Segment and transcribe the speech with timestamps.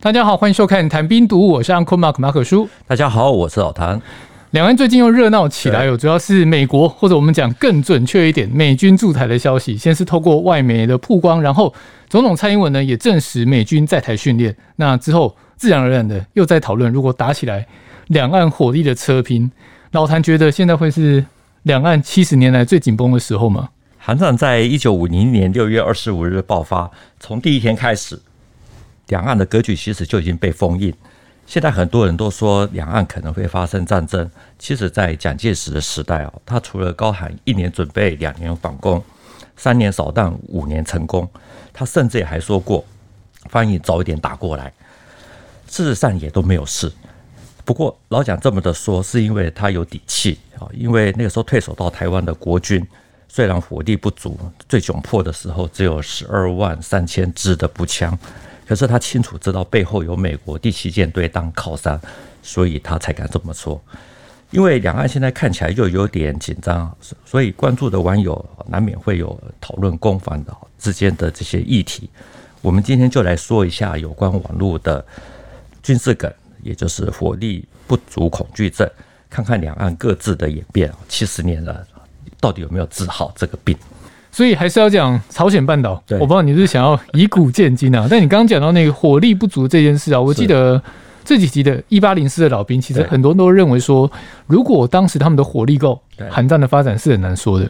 [0.00, 2.68] 大家好，欢迎收看《谈兵读武》，我是 Uncle Mark 马可叔。
[2.86, 4.00] 大家好，我是老谭。
[4.52, 11.74] 两岸最近又热闹起来哦，主要是美国，或者我们讲更准确一点，美军驻台的消息，先是透过外媒的曝光，然后
[12.08, 14.56] 总统蔡英文呢也证实美军在台训练。
[14.76, 17.66] 那之后，自然而然的又在讨论，如果打起来，
[18.06, 19.50] 两岸火力的车拼，
[19.90, 21.26] 老谭觉得现在会是
[21.64, 23.70] 两岸七十年来最紧绷的时候吗？
[23.98, 28.16] 韩战在一九五零年六月二十五日爆发，从第一天开始。
[29.08, 30.94] 两岸的格局其实就已经被封印。
[31.46, 34.30] 现在很多人都说两岸可能会发生战争。
[34.58, 39.02] 其实，在蒋介石的时代哦，他除了高喊一年准备，两年反攻，
[39.56, 41.26] 三年扫荡，五年成功，
[41.72, 42.84] 他甚至也还说过，
[43.48, 44.70] 翻译早一点打过来。
[45.68, 46.92] 事实上也都没有事。
[47.64, 50.68] 不过老蒋这么的说，是因为他有底气啊。
[50.74, 52.86] 因为那个时候退守到台湾的国军，
[53.26, 54.38] 虽然火力不足，
[54.68, 58.18] 最窘迫的时候只有十二万三千支的步枪。
[58.68, 61.98] 可是他清楚知道背后有美国第七舰队当靠山，
[62.42, 63.82] 所以他才敢这么说。
[64.50, 72.10] 因为两岸现在看起来又有点紧张，所以关注的网友难免会有讨论攻防的之间的这些议题。
[72.60, 75.02] 我们今天就来说一下有关网络的
[75.82, 76.30] 军事梗，
[76.62, 78.86] 也就是火力不足恐惧症，
[79.30, 80.92] 看看两岸各自的演变。
[81.08, 81.86] 七十年了，
[82.38, 83.74] 到底有没有治好这个病？
[84.38, 86.00] 所以还是要讲朝鲜半岛。
[86.10, 88.06] 我不知道你是想要以古鉴今啊？
[88.08, 90.80] 但你刚刚讲到那个火力不足这件事啊，我记得
[91.24, 94.08] 这几集的一八零四的老兵，其实很多人都认为说，
[94.46, 97.68] 如果当时他们的火力够，韩战的发展是很难说的。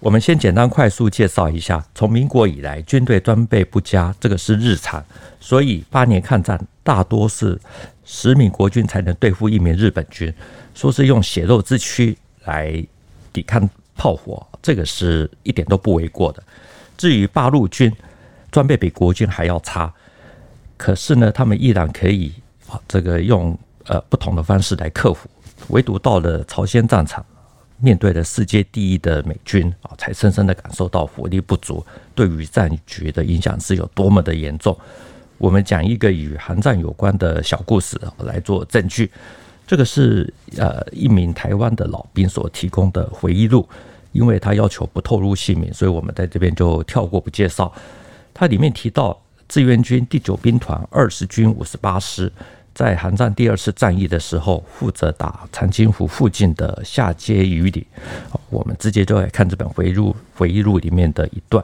[0.00, 5.04] 我们先简单快速介绍一下，从民国以来，军队装备不佳，这个是日常。
[5.38, 7.60] 所以八年抗战，大多是
[8.06, 10.32] 十名国军才能对付一名日本军，
[10.74, 12.82] 说是用血肉之躯来
[13.30, 14.46] 抵抗炮火。
[14.62, 16.42] 这个是一点都不为过的。
[16.96, 17.94] 至于八路军，
[18.50, 19.92] 装备比国军还要差，
[20.76, 22.32] 可是呢，他们依然可以，
[22.88, 25.28] 这个用呃不同的方式来克服。
[25.68, 27.24] 唯独到了朝鲜战场，
[27.78, 34.76] 面对了世界第一的美军啊，才深深的感受到火力不足对于战局的影响是有多么的严重。
[35.36, 39.10] 我们讲一个与韩战有关的小故事来做证据。
[39.68, 43.64] 这个是呃一名台湾的老兵所提供的回忆录。
[44.12, 47.70] 因为他要求不透露姓名，所以我们在这边就跳过不介绍。
[48.32, 52.32] 他里面提到，志愿军第九兵团二十军五十八师
[52.74, 57.86] 在韩战第二次战役的时候，负责打长津湖附近的下街隅里。
[58.48, 61.62] 我们直接就来看这本回忆录回忆录里面的一段：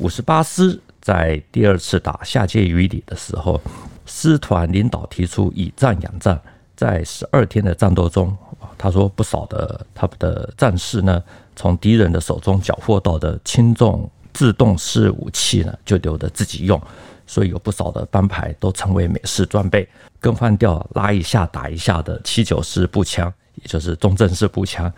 [0.00, 3.60] 五十八师在第二次打下街隅里的时候，
[4.06, 6.40] 师团领导提出以战养战，
[6.78, 8.34] 在十二天的战斗中，
[8.78, 11.20] 他说不少的他们的战士呢。
[11.56, 16.80] 从敌人的手中缴获到的轻重自动式武器呢，就留着自己用，
[17.26, 19.88] 所以有不少的班牌都成为美式装备，
[20.20, 24.88] 更换掉拉一下打一下的七九式步枪，也就是中正式步枪。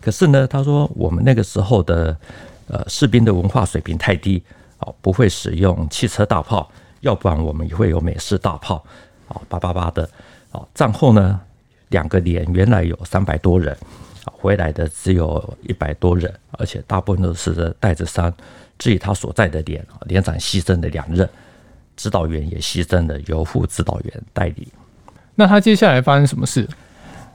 [0.00, 2.16] 可是呢，他说我们那个时候的
[2.66, 4.42] 呃士兵的文化水平太低
[4.78, 6.68] 啊，不会使用汽车大炮，
[7.02, 8.84] 要不然我们也会有美式大炮
[9.28, 10.10] 啊，叭叭叭的
[10.52, 10.62] 啊。
[10.74, 11.40] 战后呢，
[11.88, 13.76] 两个连原来有三百多人。
[14.32, 18.32] 回来的只有一百多人，而且大部分都是带着伤。
[18.78, 21.28] 至于他所在的连，连长牺牲了两任，
[21.96, 24.68] 指导员也牺牲了，由副指导员代理。
[25.34, 26.66] 那他接下来发生什么事？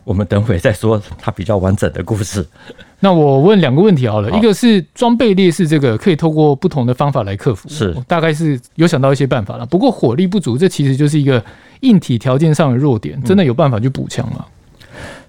[0.03, 2.47] 我们等会再说他比较完整的故事。
[2.99, 9.65] 那我问两个问题好了，好，一个是装备劣势，这个可以透过不同的方法来克服，是大概是有想到一些办法了。
[9.65, 11.43] 不过火力不足，这其实就是一个
[11.85, 14.45] 硬体条件上的弱点，真的有办法去补强吗？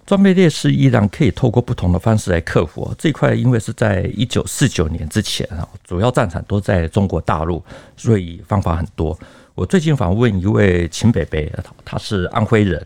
[0.07, 2.95] 装备劣势依然可以透过不同的方式来克服。
[2.97, 7.63] 这块因为是在一九四九年之前啊，主要战场都在中国大陆，
[7.97, 9.19] 所以方法很多。
[9.57, 11.53] 我最近访问一位秦北北，
[11.85, 12.85] 他是安徽人。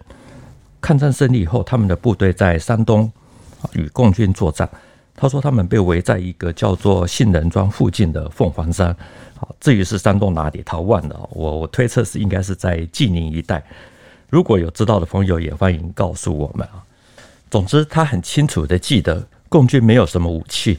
[0.81, 3.11] 抗战胜利以后，他们的部队在山东
[3.75, 4.67] 与共军作战。
[5.15, 8.97] 他说他们被围在一个叫做杏仁庄附近的凤凰山。
[9.61, 11.29] 至于是山东哪里，他忘了。
[11.33, 13.63] 我我推测是应该是在济宁一带。
[14.29, 16.83] 如果有知道的朋友，也欢迎告诉我们啊。
[17.51, 20.79] 总之，他很清楚的记得，共军没有什么武器，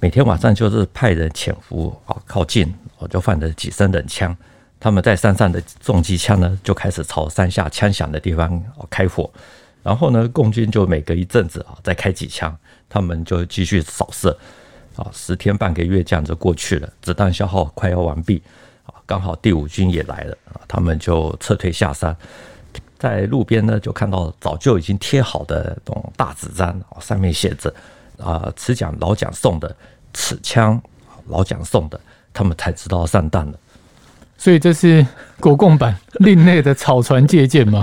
[0.00, 4.36] 每天晚上就是派人潜伏啊，靠近，我就放了几声冷枪。
[4.80, 9.30] 他们在山上的重机枪呢，就开始朝山下枪响的地方开火。
[9.82, 12.56] 然后呢，共军就每隔一阵子啊，再开几枪，
[12.88, 14.36] 他们就继续扫射。
[14.98, 18.42] 啊，十天半个月这样子过去了，子弹消耗快要完毕，
[18.84, 22.14] 啊，刚好第五军也来了，啊，他们就撤退下山。
[22.98, 27.72] 在路边呢，就看到早就已经贴好的这种大纸张，上面写着
[28.18, 29.72] “啊，此奖老蒋送的，
[30.12, 30.82] 此枪
[31.28, 32.00] 老蒋送的”，
[32.34, 33.58] 他们才知道上当了。
[34.36, 35.06] 所以这是
[35.38, 37.80] 国共版 另类的草船借箭吗？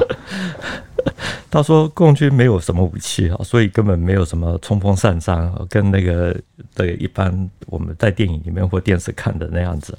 [1.52, 6.36] 他说共军没有什么武器啊，所以根本没有什么冲锋上山，跟那个
[6.76, 9.98] 对一般我们在电影里面或电视看的那样子，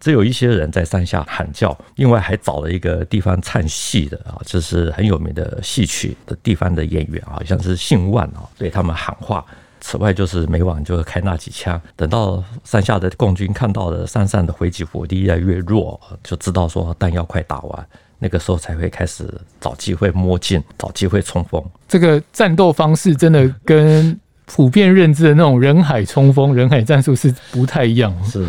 [0.00, 9.44] 只有一些人在山下喊叫，另外还找了一个地方唱戏的啊，就是很有名的戏曲的地方的演员，好像是姓万啊，对他们喊话。
[9.78, 11.80] 此外，就是每晚就开那几枪。
[11.94, 17.88] 等到山下的共军看到了山上的回击火力越来越弱，就知道说弹药快打完，
[18.18, 19.28] 那个时候才会开始
[19.60, 21.62] 找机会摸进，找机会冲锋。
[21.88, 28.14] 这个战斗方式真的跟普遍认知的那种人海冲锋、人海战术是不太一样。
[28.24, 28.46] 是，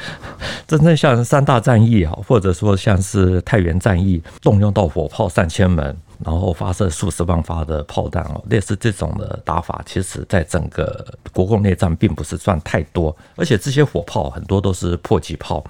[0.66, 5.96] 真正像三大战役啊，或者说像是太原战役，动用到火炮上千门。
[6.24, 15.64] 然后发射数十万发的炮弹哦，类似这种的打法，其实在整个国共内战并不是算太多，而且这些火炮很多都是迫击炮，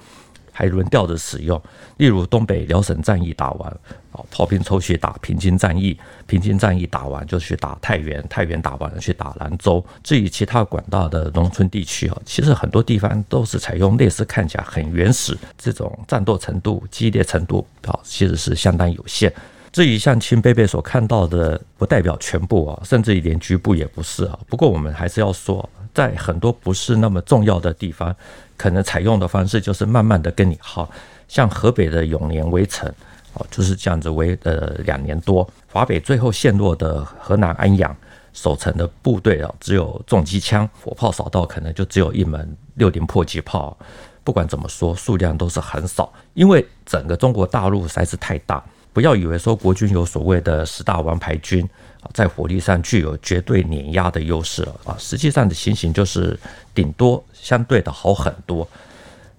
[0.59, 1.61] 还轮调着使用。
[1.95, 3.71] 例如东北辽沈战役打完，
[4.11, 5.97] 哦，炮兵抽去打平津战役，
[6.27, 9.81] 平津战役打完就去打太原，太原打完了去打兰州。
[10.03, 19.33] 至于其他广大的农村地区哦，其实很多地方都是采用类似看起来很原始这种战斗程度、激烈程度啊，其实是相当有限。
[19.71, 24.37] 至于像亲贝贝所看到的，不代表全部啊，甚至于连局部也不是啊。
[24.49, 28.15] 不过我们还是要说，在很多不是那么重要的地方，
[28.55, 30.89] 可能采用的方式就是慢慢的跟你耗。
[31.27, 32.89] 像河北的永年围城，
[33.33, 35.45] 哦，就是这样子围呃两年多。
[35.69, 37.93] 华北最后陷落的河南安阳，
[38.31, 43.77] 守城的部队啊，只有重机枪，火炮扫到可能就只有一门六零迫击炮。
[44.23, 48.63] 不管怎么说，数量都是很少，因为整个中国大陆实在是太大。
[48.91, 51.67] 不要以为说国军有所谓的十大王牌军，
[52.13, 56.37] 在火力上具有绝对碾压的优势啊，实际上的情形就是
[56.73, 58.67] 顶多相对的好很多。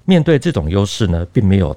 [0.04, 1.76] 面对这种优势呢，并没有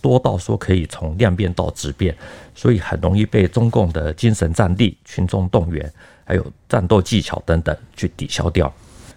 [0.00, 2.16] 多到说可以从量变到质变，
[2.54, 5.92] 所以很容易被中共的精神战力、群众动员，
[6.24, 8.72] 还有战斗技巧等等去抵消掉。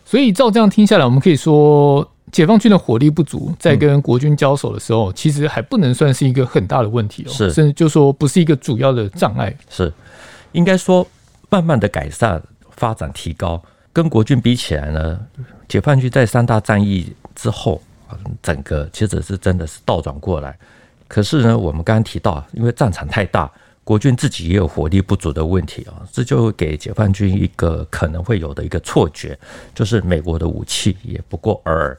[0.06, 2.08] 所以照这样听下来，我们可以说。
[2.32, 9.56] 解放军的火力不足，在跟国军交手的时候，其实还不能算是一个很大的问题哦，是，甚至就说不是一个主要的障碍。
[9.70, 9.94] 是，
[10.54, 11.06] 应该说
[11.50, 12.42] 慢慢的改善、
[12.72, 13.62] 发展、提高，
[13.92, 15.20] 跟国军比起来呢，
[15.68, 17.82] 解放军在三大战役之后，
[18.42, 20.58] 整个其实是真的是倒转过来。
[21.08, 23.52] 可是呢，我们刚刚提到，因为战场太大。
[23.86, 29.38] 国军自己也有火力不足的问题啊，这就给解放军一个可能会有的一个错觉，
[29.76, 31.98] 就是美国的武器也不过尔尔。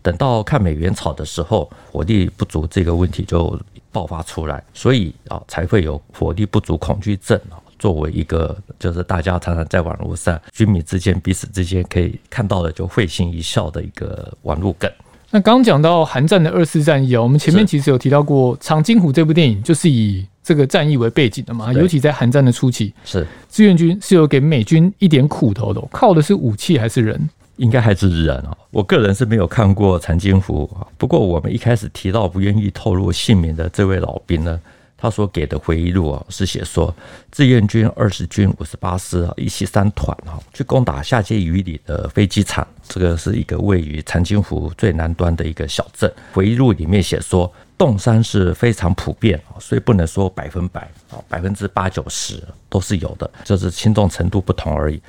[0.00, 3.60] 等到抗美援朝的时候，火力不足这个问题就
[3.90, 14.90] 爆发出来，所以啊，才会有火力不足恐惧症啊，作为一个就是大家常常在网络上军迷之间彼此之间可以看到的就会心一笑的一个网络梗。
[15.30, 27.28] 那刚刚讲到韩战的二次战役啊，我们前面其实有提到过《长津湖》这部电影，就是以这个战役为背景的嘛，尤其在韩战的初期，是志愿军是有给美军一点苦头的，靠的是武器还是人？
[27.56, 28.56] 应该还是人啊。
[28.70, 34.58] 我个人是没有看过长津湖，不过我们一开始提到不愿意透露姓名的这位老兵呢，
[35.04, 36.94] 他所给的回忆录啊，是写说
[37.30, 46.10] 志愿军二十军五十八师啊，一七三团啊，去攻打下碣隅里的飞机场，这个是一个位于长津湖最南端的一个小镇。
[46.32, 47.52] 回忆录里面写说。
[47.76, 55.02] 冻伤是非常普遍，所以不能说百分百啊，百分之八九十都是有的，就是轻重程度不同而已。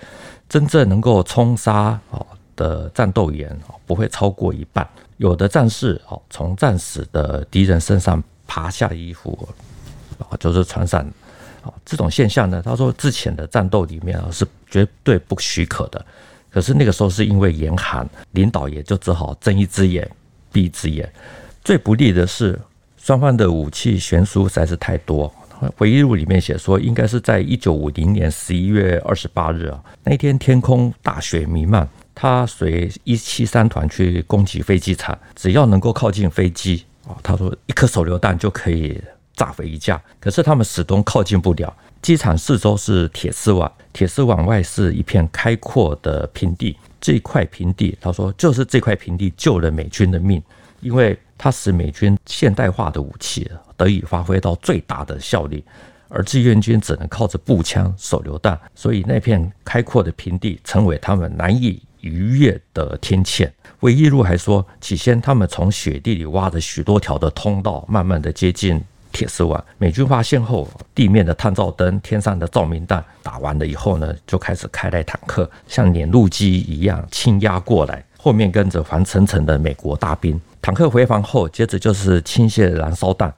[0.50, 1.74] 真正能够冲杀
[2.10, 4.86] 啊的战斗员啊，不会超过一半。
[5.18, 9.48] 有的战士啊，从战死的敌人身上爬下衣服
[10.20, 11.06] 啊，就是传染
[11.64, 12.62] 啊这种现象呢。
[12.64, 16.06] 他说之前的战斗里面啊是绝对不许可的，
[16.50, 20.10] 可是那个时候是因为严寒，领导也就只好睁一只眼
[20.52, 21.12] 闭一只眼。
[21.64, 22.60] 最不利的是，
[22.98, 25.34] 双方的武器悬殊实在是太多。
[25.78, 39.02] 回忆录里面写说，应该是在一九五零年十一月二十八日啊，那天天空大雪弥漫，他随一七三团去攻击飞机场，只要能够靠近飞机啊，他说一颗手榴弹就可以
[39.36, 40.02] 炸毁一架。
[40.20, 50.42] 可是他们始终靠近不了，机场四周是铁丝网，铁丝网外是一片开阔的平地，这块平地，他说就是这块平地救了美军的命，
[50.82, 51.18] 因为。
[51.38, 55.62] 它使美军现代化的武器得以发挥到最大的效力，
[56.08, 63.52] 而志愿军只能靠着步枪、手榴弹，所以那片开阔的平地成为他们难以逾越的天堑。
[63.82, 68.82] 回忆录还说，起先他们从雪地里挖着许多条的通道，慢慢的接近
[69.16, 69.64] 铁丝网。
[69.78, 78.04] 美军发现后，地面的探照灯、天上的照明弹打完了以后呢，就开始开来坦克，像碾路机一样倾压过来。
[78.18, 80.40] 后面跟着黄澄澄的美国大兵。
[80.62, 83.34] 坦克回防后，接着就是倾泻燃烧弹，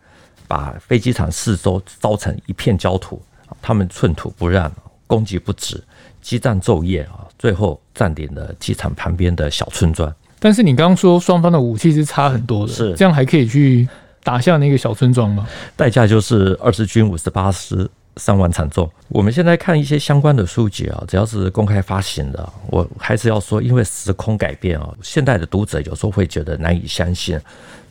[0.47, 3.21] 把飞机场四周烧成一片焦土。
[3.61, 4.71] 他们寸土不让，
[5.05, 5.81] 攻击不止，
[6.21, 10.11] 激战昼夜啊，最后占领了机场旁边的小村庄。
[10.39, 13.87] 但是你刚刚说双方的武器是差很多的，是这样还可以去
[14.27, 15.47] 打下那个小村庄吗？
[15.77, 17.89] 代价就是二十军五十八师。
[18.17, 18.91] 伤亡惨重。
[19.09, 27.39] 我们现在看一些相关的书籍啊，只要是公开发行的，我还是要说，因为时空改变啊，现代的读者有时候会觉得难以相信，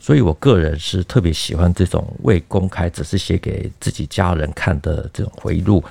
[0.01, 5.81] 所以我个人是特别喜欢这种未公开，只是写给自己家人看的这种回忆录。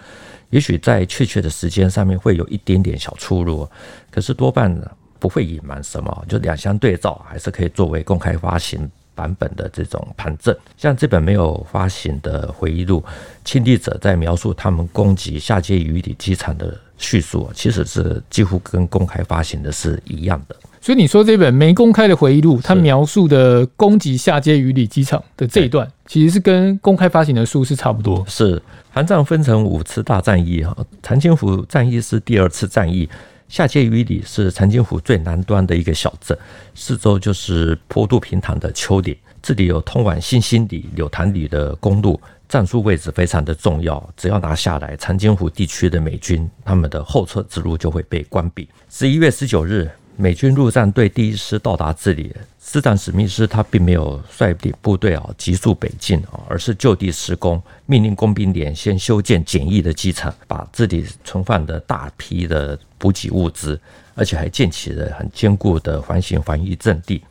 [0.50, 3.66] 也许在确切的时间上面会有一点点小出入，
[4.10, 4.78] 可是多半
[5.18, 8.86] 不会隐瞒什么，就两相对照，还是可以作为公开发行
[9.16, 13.02] 版本的这种盘证，像这本没有发行的回忆录，
[13.44, 20.54] 亲历者在描述他们攻击下街鱼里机场的叙述，其实是几乎跟公开发行的是一样的。
[20.80, 28.24] 所以你说这本没公开的回忆录，它描述的攻击下街鱼里机场的这一段，其实是跟公开发行的书是差不多。
[28.28, 33.08] 是，韩战分成五次大战役哈，长津湖战役是第二次战役。
[33.48, 36.36] 下街鱼里是长津湖最南端的一个小镇，
[36.74, 44.04] 四周就是坡度平坦的丘陵，这里有通往新兴里、柳潭里的公路，战术位置非常的重要。
[44.16, 48.68] 只要拿下来，长津湖地区的美军他们的后撤之路就会被关闭。
[48.90, 52.34] 十一月十九日，美军陆战队第一师到达这里。
[52.60, 63.80] 师长史密斯他并没有率领部队啊急速北进啊，而是就地施工，命令工兵连先修建简易的机场，把这里存放的大批的补给物资，
[64.14, 67.22] 而且还建起了很坚固的环形防御阵地。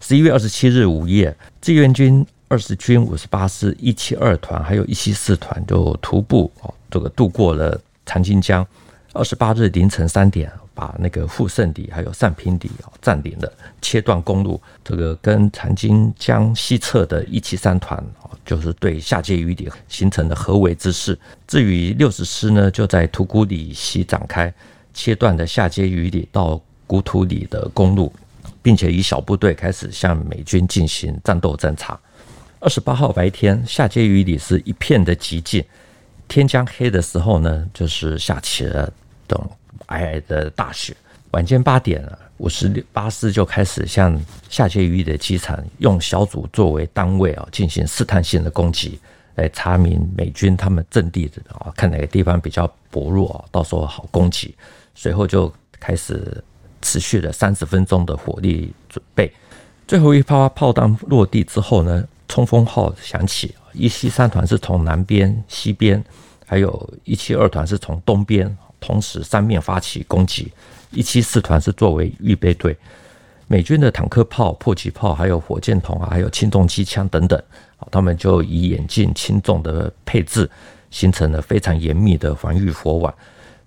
[0.00, 8.66] 十一月二十七日午夜，志愿军二十军五十八师一七二团还有一七四团就徒步啊这个渡过了长津江。
[9.12, 10.50] 二十八日凌晨三点。
[10.72, 13.52] 把那个富胜里还有上平里啊占领了，
[13.82, 14.58] 切断公路。
[14.82, 21.18] 这个跟长津江西侧的一七三团啊，就是对下街鱼里形成了合围之势。
[21.46, 24.50] 至于六十师呢，就在图古里西展开，
[24.94, 28.12] 切断的下街鱼里到古土里的公路，
[28.62, 31.98] 并且以小部队开始向美军进行战斗侦察。
[32.58, 35.64] 二十八号白天，下街鱼里是一片的寂静。
[36.28, 38.92] 天将黑的时候呢，就是下起了
[39.26, 39.40] 等。
[39.88, 40.94] 皑皑的大雪，
[41.32, 44.16] 晚间八点了，五十八师就开始向
[44.48, 49.00] 下街鱼里的机场用小组作为单位啊，进行试探性的攻击，
[49.34, 54.54] 来查明美军他们阵地的啊，看哪个地方比较薄弱啊，到时候好攻击。
[54.94, 56.42] 随后就开始
[56.82, 59.32] 持续了三十分钟的火力准备。
[59.86, 66.02] 最后一发炮弹落地之后呢，冲锋号响起，一七三团是从南边、西边，
[66.46, 68.56] 还有一七二团是从东边。
[68.82, 70.50] 同时三面发起攻击，
[70.90, 72.74] 一七四团是作为预备队，
[73.46, 77.38] 美军的坦克炮、迫击炮，还有火箭筒啊，还有轻重机枪等等，
[77.90, 80.50] 他们就以远近轻重的配置，
[80.90, 83.14] 形成了非常严密的防御火网，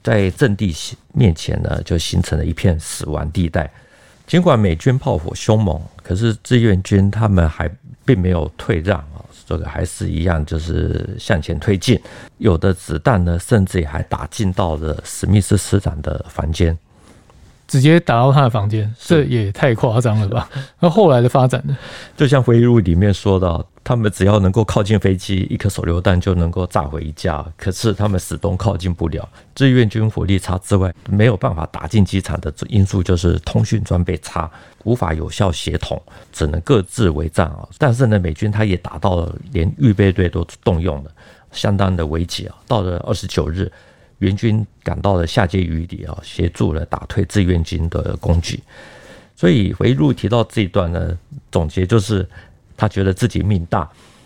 [0.03, 0.75] 在阵地
[1.13, 3.71] 面前呢，就形成了一片死亡地带。
[4.27, 7.69] 尽管美军炮火凶猛，可是志愿军他们还
[8.05, 9.23] 并没有退让啊。
[9.45, 12.01] 这个还是一样，就是向前推进。
[12.37, 16.75] 有的子弹呢，甚至也还打进到了史密斯师长的房间，
[17.67, 20.49] 直接打到他的房间，这也太夸张了吧？
[20.79, 21.77] 那后来的发展呢？
[22.15, 23.65] 就像回忆录里面说的。
[23.85, 27.45] 他们只要能够靠近飞机，一颗手榴弹就能够炸毁一架。
[27.57, 29.27] 可是他们始终靠近不了。
[29.53, 34.49] 志愿军火力差之外，没有办法打进机场的因素就是通讯装备差，
[34.85, 36.01] 无法有效协同，
[36.31, 37.67] 只能各自为战啊。
[37.77, 41.11] 但是呢，美军他也打到了，连预备队都动用了，
[41.51, 42.55] 相当的危急啊。
[42.65, 43.69] 到了二十九日，
[44.23, 48.61] 援军赶到了下街鱼里啊，协助了打退志愿军的攻击。
[49.35, 51.17] 所以回忆录提到这一段呢，
[51.51, 52.27] 总结就是。
[52.75, 53.81] 他觉得自己命大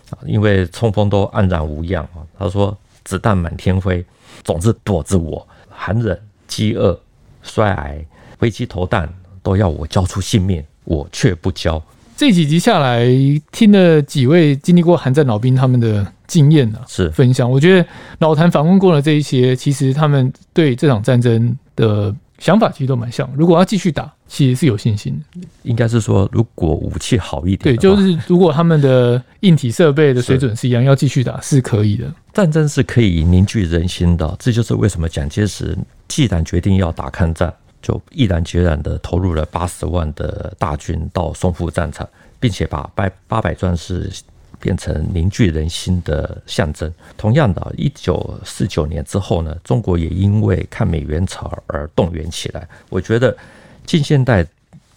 [0.08, 2.24] 啊，因为冲锋都安然无恙啊。
[2.36, 4.04] 他说：“子弹满天飞，
[4.42, 5.46] 总是躲着我。
[5.68, 6.98] 寒冷、饥饿、
[7.42, 8.02] 衰癌、
[8.38, 9.06] 飞机投弹，
[9.42, 11.80] 都要我交出性命，我却不交。”
[12.18, 13.06] 这几集下来，
[13.52, 17.48] 听了几位经历过寒战老兵他们的经验啊，是分享。
[17.48, 22.12] 我觉得老谭访问过了这一些，其实他们对这场战争的。
[22.40, 25.40] 想法其实都蛮像，如果要继续打，其实是有信心的。
[25.64, 32.04] 应该是说，如果武器好一点，对，就是如果他们的硬体设备的水准是一样，要继续打是可以的。
[32.32, 42.08] 战争是可以凝聚人心的，这就是为什么蒋介石既然决定要打抗战，就毅然决然的投入了八十万的大军到淞沪战场，
[42.38, 44.10] 并且把八八百壮士。
[44.60, 46.92] 变成凝聚人心的象征。
[47.16, 52.66] 同样的，一九四九年之后呢，中国也因为抗美援朝而动员起来。
[52.88, 53.36] 我觉得
[53.86, 54.44] 近现代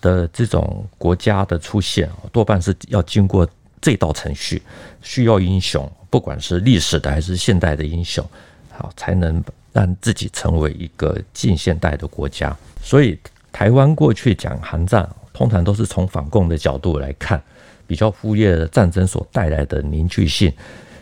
[0.02, 3.48] 的这种国家的出现，多半是要经过
[3.80, 4.60] 这道程序，
[5.04, 8.28] 需要英雄，不管是历史的还是现代的英雄，
[8.72, 12.56] 好，才能让自己成为一个近现代的国家。
[12.82, 13.18] 所以，
[13.52, 17.42] 台湾过去讲韩战，通常都是从反共的角度来看，
[17.86, 20.52] 比较忽略了战争所带来的凝聚性。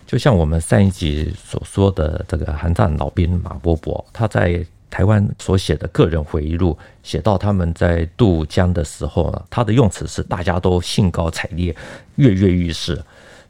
[0.06, 11.76] 就像我们上一集所说的，这个韩战老兵马伯伯，他在台湾所写的个人回忆录，写到他们在渡江的时候呢，他的用词是大家都兴高采烈、
[12.16, 13.00] 跃跃欲试。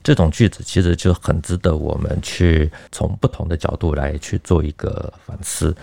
[0.01, 5.75] 这种句子其实就很值得我们去从不同的角度来去做一个反思。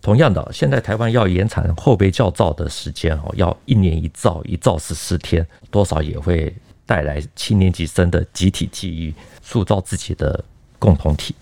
[0.00, 6.52] 同样的，现在台湾要延长后备教造的时间哦，要一年一造，一造十四天，多少也会
[6.84, 10.44] 带来七年级生的集体记忆，塑造自己的
[10.78, 11.34] 共同体。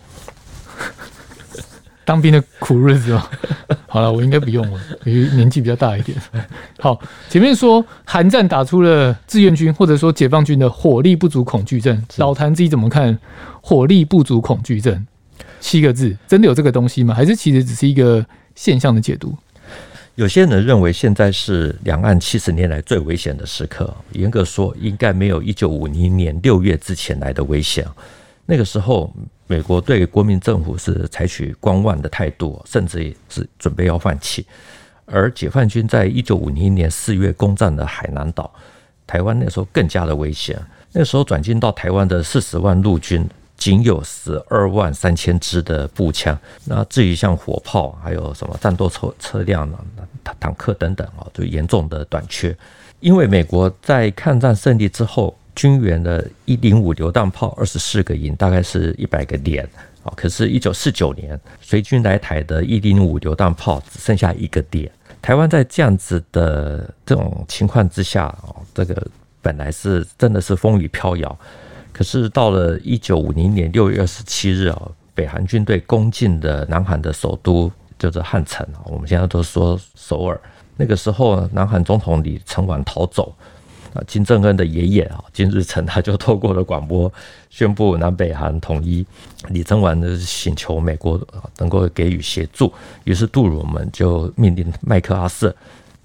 [2.11, 3.23] 当兵的苦日子哦，
[3.87, 6.21] 好了，我应该不用了，因为年纪比较大一点。
[6.81, 13.17] 好，前面说韩战打出了志愿军或者说解放军的火力不足恐惧症，老谭自己怎么看
[13.61, 15.07] 火力不足恐惧症？
[15.61, 17.14] 七个字，真的有这个东西吗？
[17.14, 18.26] 还是其实只是一个
[18.57, 19.33] 现象的解读？
[20.17, 27.87] 有些人认为现在是两岸七十年来最危险的时刻，严格说，应该没有一九五零年六月之前来的危险。
[28.47, 29.14] 那个时候，
[29.50, 34.47] 美国对国民政府是采取观望的态度，甚至也是准备要放弃。
[35.07, 38.49] 而解放军在一九五零年四月攻占了海南岛，
[39.09, 40.57] 台湾那时候更加的危险。
[40.92, 46.38] 那时候转进到台湾的四十万陆军，仅有十二万三千支的步枪。
[46.64, 49.76] 那至于像火炮，还有什么战斗车车辆呢？
[50.38, 52.57] 坦克等等啊，就严重的短缺。
[53.00, 55.37] 因为美国在抗战胜利之后。
[55.54, 59.64] 军援的一零五榴弹炮二十四个营，大概是一百个连
[60.02, 60.12] 啊。
[60.16, 64.90] 可是，一九四九年随军来台的一零五榴弹炮只剩下一个点。
[65.23, 69.07] 台湾在这样子的这种情况之下啊，这个
[69.42, 71.38] 本来是真的是风雨飘摇。
[71.92, 78.80] 可是到了一九五零年六月二十七日啊，北韩军队攻进了南韩的首都，就是汉城啊。
[78.86, 80.41] 我们现在都说首尔。
[80.76, 83.34] 那个时候，南韩总统李承晚逃走。
[83.93, 87.13] 啊，金正恩的爷爷啊，金日成他就透过了广播
[87.49, 89.05] 宣布南北韩统一。
[89.49, 91.21] 李承晚呢请求美国
[91.59, 92.73] 能够给予协助，
[93.05, 95.55] 于是杜鲁门就命令麦克阿瑟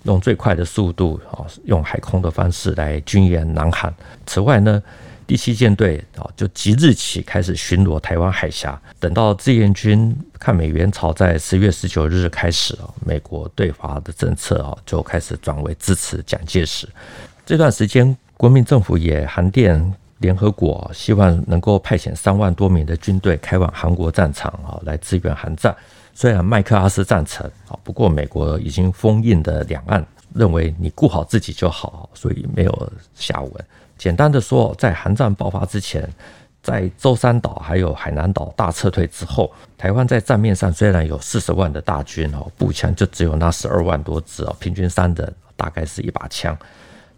[0.03, 3.93] 用最快的速度啊，用海空的方式来军援南韩。
[4.25, 4.81] 此外呢，
[5.27, 8.79] 第七舰队啊就即日起开始巡逻台湾海峡。
[8.99, 16.87] 等到志愿军抗美援朝在十月十九日开始啊，美国对华的政策啊就开始转为支持蒋介石。
[17.45, 25.75] 这段时间，国民政府也函电联合国，希望能够派遣三万多名的军队开往韩国战场啊，来支援韩战。
[26.15, 30.03] 虽然麦克阿瑟赞成啊，不过美国已经封印的两岸
[30.33, 33.51] 认为你顾好自己就好，所以没有下文。
[33.95, 36.09] 简单的说，在韩战爆发之前，
[36.63, 46.57] 在舟山岛还有海南岛大撤退之后，台湾在账面上虽然有四十万的大军哦，步枪就只有那十二万多支哦，平均三人大概是一把枪。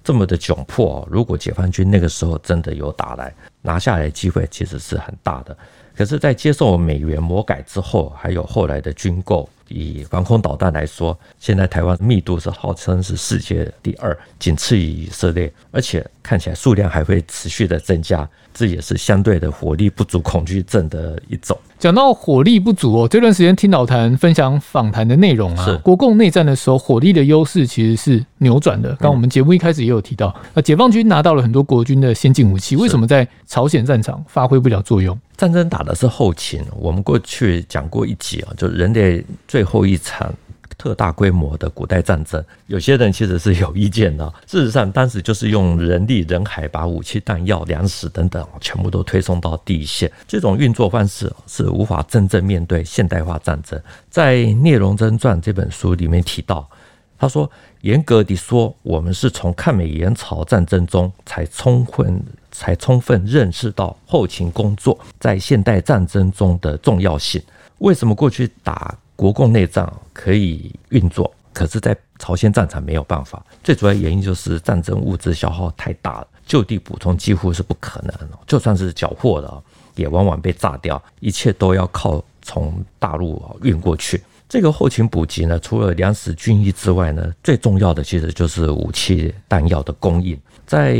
[0.08, 5.54] 这么的窘迫，如果解放军那个时候真的有打来，拿下来机会其实是很大的。
[5.94, 18.28] 可是，在接受美元魔改之后，还有后来的军购，以防空导弹来说，现在台湾密度是号称是世界第二，仅次于以色列，而且看起来数量还会持续的增加。
[18.54, 21.56] 这也是相对的火力不足恐惧症的一种。
[21.78, 28.96] 讲到火力不足哦，这段时间听老谭分享访谈的内容啊，国共内战的时候，火力的优势其实是扭转的。
[28.96, 35.16] 刚我们节目一开始也有提到，那解放军拿到了很多国军的先进武器，为什么在朝鲜战场发挥不了作用？
[35.38, 36.62] 战争打的是后勤。
[36.76, 40.34] 我们过去讲过一集啊，就人类最后一场。
[40.80, 44.32] 特大规模的古代战争，有些人其实是有意见的。
[44.46, 50.12] 事实上，当时就是用人力、人海把武器、弹药、粮食等等全部都推送到第一线。
[50.28, 53.82] 这种运作方式是无法真正面对现代化战争。
[54.12, 56.70] 在《聂荣臻传》这本书里面提到，
[57.18, 57.50] 他说
[57.82, 67.42] ：“严格地说，我们是从抗美援朝战争中才充分、才充分认识到后勤工作在现代战争中的重要性。
[67.80, 73.44] 为什么过去打？”国共内战可以运作，可是，在朝鲜战场没有办法。
[73.64, 78.14] 最主要原因就是战争物资消耗太大了，就地补充几乎是不可能。
[78.46, 79.64] 就算是缴获的，
[79.96, 81.02] 也往往被炸掉。
[81.20, 84.22] 一切都要靠从大陆运过去。
[84.50, 90.40] 这个后勤补给呢，除了粮食、军衣之外呢，最重要的其实就是武器弹药的供应。
[90.66, 90.98] 在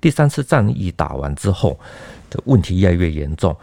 [0.00, 1.78] 第三次战役打完之后，
[2.28, 3.56] 的问题越来越严重。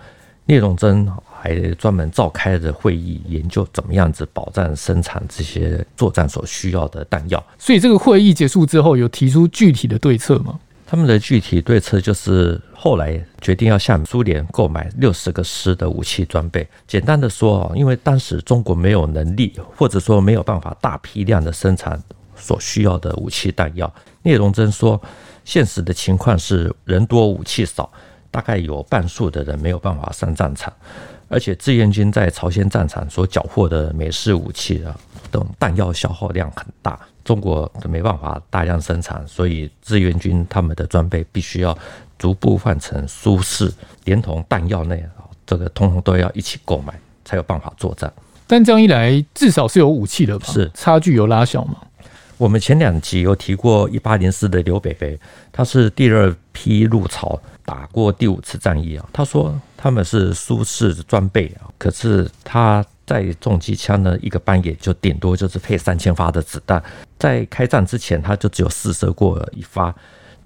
[0.45, 1.06] 聂荣臻
[1.41, 7.45] 还专门召开了会议，研究怎么样子保障生产这些作战所需要的弹药。
[7.60, 10.58] 所以这个会议结束之后，有提出具体的对策吗？
[10.89, 16.65] 他们的具体对策就是后来决定要向苏联购买六十个师的武器装备。
[16.88, 22.02] 简单的说啊，因为当时中国没有能力，或者说没有办法大批量的生产
[22.38, 23.93] 所需要的武器弹药。
[24.23, 25.02] 聂荣臻说，
[25.43, 27.91] 现实的情况是人多武器少，
[28.32, 30.71] 大概有半数的人没有办法上战场，
[31.28, 34.97] 而且志愿军在朝鲜战场所缴获的美式武器啊，
[35.30, 36.97] 等弹药消耗量很大。
[37.27, 41.77] 中国没办法大量生产，所以志愿军他们的装备必须要
[42.17, 43.69] 逐步换成苏式，
[44.05, 48.09] 连同弹药内啊，这个通通都要一起购买，才有办法作战。
[48.47, 50.45] 但这样一来，至少是有武器的吧？
[50.47, 51.75] 是差距有拉小吗？
[52.37, 55.19] 我们前两集有提过一八零四的刘北北，
[55.51, 59.05] 他是第二批入朝，打过第五次战役啊。
[59.11, 62.85] 他说他们是苏式装备啊，可是他。
[63.08, 66.84] 在重机枪呢，一个班也就顶多就是配三千发的子弹，
[67.17, 69.96] 在开战之前他就只有试射过一发，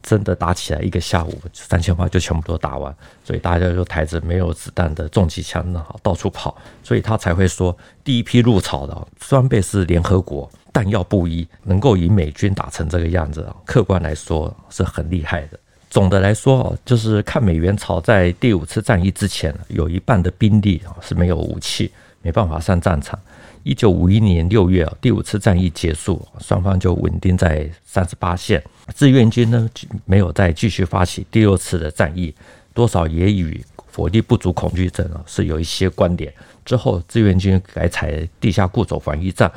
[0.03, 2.95] 真的打起来一个下午三千发就全部都打完，
[3.25, 15.59] 所以大家就抬着没有子弹的重机枪呢到处跑，所以他才会说第一批入朝的装备是联合国，弹药不一，能够以美军打成这个样子，客观来说是很厉害的。
[15.89, 21.91] 总的来说就是抗美援朝在第五次战役之前，有一半的兵力啊是没有武器。
[22.21, 23.19] 没办法上战场。
[23.63, 28.63] 一九五一年六月，第五次战役结束，双方就稳定在三十八线。
[28.95, 29.69] 志愿军呢，
[30.05, 32.33] 没有再继续发起第六次的战役，
[32.73, 36.33] 多少也与火力不足恐惧症啊是有一些关联。
[36.65, 39.51] 之后，志愿军改采地下固守防御战，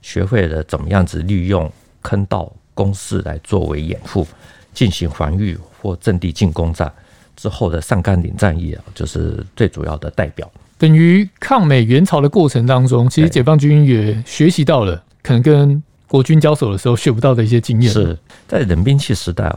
[0.00, 4.26] 学会了怎么样子利用坑道、工事来作为掩护，
[4.72, 6.90] 进行防御或阵地进攻战。
[7.36, 10.50] 之后的上甘岭战役啊，就是最主要的代表。
[10.80, 17.92] 等于抗美援朝的过程当中，其实解放军也学习到了可能跟国军交手的时候学不到的一些经验。
[17.92, 19.54] 是在冷兵器时代，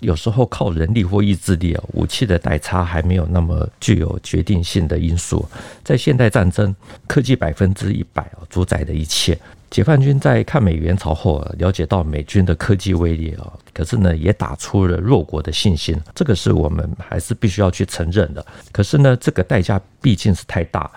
[0.00, 5.48] 有时候靠人力或意志力啊，武器的代差还没有那么具有决定性的因素。
[5.82, 9.38] 在现代战争，科技百分之一百啊，主宰的一切。
[9.68, 18.44] 解放军在抗美援朝后啊，了解到美军的科技威力啊，可是呢，也打出了弱国的信心，这个是我们还是必须要去承认的。
[18.72, 20.90] 可是呢，这个代价毕竟是太大，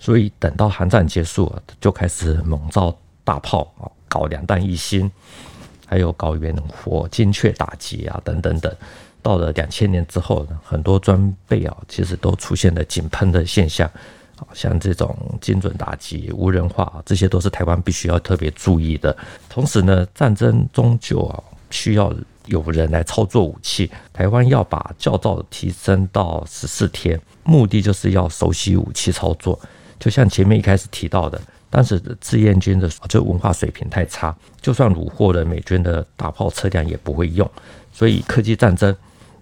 [0.00, 5.10] 所以等到韩战结束啊，就开始猛造大炮啊，搞两弹一星，
[5.86, 8.74] 还有搞远火精确打击啊，等等等。
[9.22, 13.90] 到了两千年之后呢，很多装备啊，其实都出现了井喷的现象。
[14.52, 19.16] 像这种精准打击、无人化，这些都是台湾必须要特别注意的。
[19.48, 22.12] 同时呢，战争终究啊需要
[22.46, 23.90] 有人来操作武器。
[24.12, 29.58] 台湾要把教召提升到十四天，目的就是要熟悉武器操作。
[29.98, 37.50] 就像前面一开始提到的，当时的志愿军的就文化水平太差，就算虏获了美军的大炮车辆也不会用，
[37.92, 38.94] 所以科技战争。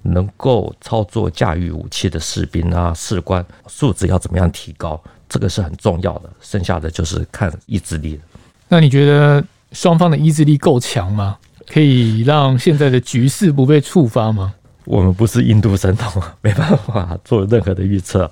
[0.05, 5.03] 能够操作驾驭武器的士兵啊，士官素质要怎么样提高？
[5.29, 6.31] 这个是很重要的。
[6.41, 8.23] 剩下的就是看意志力了。
[8.69, 11.37] 那你觉得双方的意志力够强吗？
[11.67, 14.55] 可以让现在的局势不被触发吗？
[14.85, 18.31] 我们不是印度神童，没办法做任何的预测。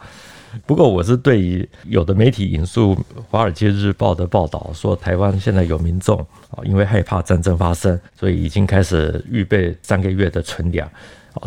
[0.66, 2.94] 不过我是对于有的媒体引述
[3.30, 6.18] 《华尔街日报》的报道说，台湾现在有民众
[6.50, 10.88] 啊，因为害怕战争发生，所以已经开始预备三个月的存粮。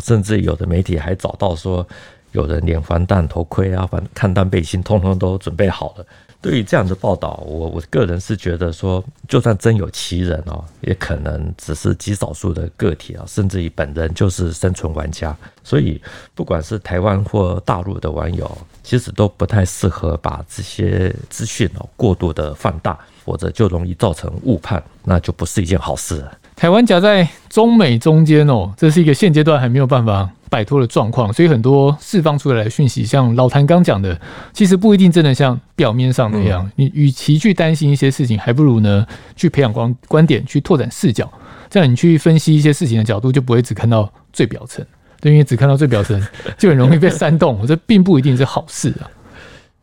[0.00, 1.86] 甚至有的媒体还找到说，
[2.32, 6.06] 有人连防弹头盔啊、防抗弹背心，通通都准备好了。
[6.40, 15.36] 对于这样的报道，我我个人是觉得说，就算真有其人哦，也可能只是极少数的个体啊，甚至于本人就是生存玩家。
[15.64, 16.00] 所以，
[16.34, 26.24] 不管是台湾或大陆的网友，其实都不太适合把这些资讯哦过度的放大，否则就容易造成误判，那就不是一件好事。
[26.54, 34.18] 台湾夹在中美中间哦，这是一个现阶段还没有办法摆脱的状况，所以很多释放出来的讯息，像老谭刚讲的，
[34.54, 36.70] 其实不一定真的像表面上那样。
[36.76, 41.30] 你与其去担心一些事情，还不如呢去培养观观点，去拓展视角，
[41.70, 44.84] 这样你去分析一些事情的角度，就不会只看到最表层。
[45.20, 46.20] 对，因为只看到最表层，
[46.58, 47.58] 就很容易被煽动。
[47.60, 49.10] 我这并不一定是好事啊。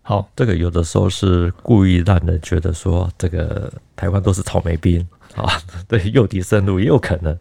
[0.01, 5.05] 好，这个有的时候是故意让人觉得说，这个台湾都是草莓兵。
[5.35, 7.35] 啊，对，诱敌深入也有可能，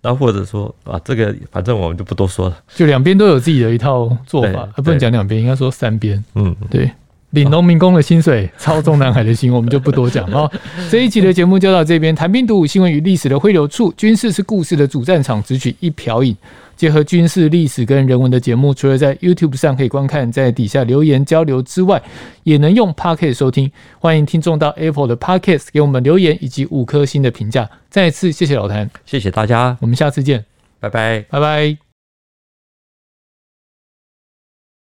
[0.00, 2.56] 那或者说啊，这个反正我们就不多说了。
[2.74, 6.24] 就两边都有自己的一套做法，不能讲两边，应该说三边。
[6.36, 6.90] 嗯，对。
[7.34, 10.50] 领农民工的薪水，操纵南海的心，我们就不多讲了。
[10.90, 16.34] 这一集的节目就到这边，谈兵读武，新闻与历史的汇流处，军事是故事的主战场，只取一瓢饮。
[16.76, 22.02] 结合军事历史跟人文的节目，除了在 YouTube 上可以观看，在底下留言交流之外，
[22.42, 23.70] 也能用 Podcast 收听。
[23.98, 27.68] 欢迎听众到 Apple 的 Podcast 给我们留言以及五颗星的评价。
[27.88, 30.44] 再次谢谢老谭，谢谢大家，我们下次见，
[30.80, 31.83] 拜拜，拜拜。